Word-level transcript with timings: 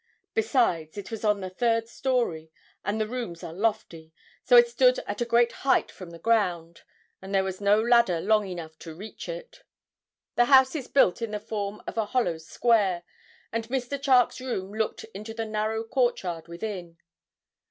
Besides, 0.33 0.97
it 0.97 1.11
was 1.11 1.23
on 1.23 1.41
the 1.41 1.49
third 1.51 1.87
story, 1.87 2.51
and 2.83 2.99
the 2.99 3.05
rooms 3.05 3.43
are 3.43 3.53
lofty, 3.53 4.11
so 4.43 4.57
it 4.57 4.67
stood 4.67 4.97
at 5.05 5.21
a 5.21 5.25
great 5.25 5.51
height 5.61 5.91
from 5.91 6.09
the 6.09 6.17
ground, 6.17 6.81
and 7.21 7.35
there 7.35 7.43
was 7.43 7.61
no 7.61 7.79
ladder 7.79 8.19
long 8.19 8.47
enough 8.47 8.79
to 8.79 8.95
reach 8.95 9.29
it. 9.29 9.61
The 10.33 10.45
house 10.45 10.73
is 10.75 10.87
built 10.87 11.21
in 11.21 11.29
the 11.29 11.39
form 11.39 11.83
of 11.85 11.99
a 11.99 12.05
hollow 12.07 12.39
square, 12.39 13.03
and 13.51 13.67
Mr. 13.69 14.01
Charke's 14.01 14.41
room 14.41 14.73
looked 14.73 15.03
into 15.13 15.35
the 15.35 15.45
narrow 15.45 15.83
court 15.83 16.23
yard 16.23 16.47
within. 16.47 16.97